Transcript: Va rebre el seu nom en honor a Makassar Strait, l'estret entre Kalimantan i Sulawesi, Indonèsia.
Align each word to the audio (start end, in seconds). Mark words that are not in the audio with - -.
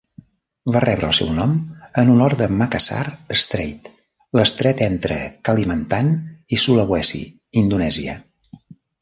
Va 0.75 0.79
rebre 0.83 1.09
el 1.09 1.17
seu 1.17 1.27
nom 1.39 1.51
en 2.01 2.09
honor 2.13 2.35
a 2.45 2.47
Makassar 2.61 3.03
Strait, 3.43 3.91
l'estret 4.39 4.83
entre 4.87 5.19
Kalimantan 5.51 6.11
i 6.57 6.61
Sulawesi, 6.65 7.23
Indonèsia. 7.65 8.19